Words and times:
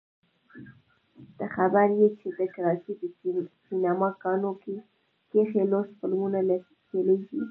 ته 1.37 1.45
خبر 1.55 1.87
يې 1.99 2.07
چې 2.19 2.27
د 2.37 2.39
کراچۍ 2.53 2.93
په 2.99 3.07
سينما 3.65 4.09
ګانو 4.21 4.51
کښې 5.35 5.63
لوڅ 5.71 5.89
فلمونه 5.99 6.39
چلېږي. 6.89 7.39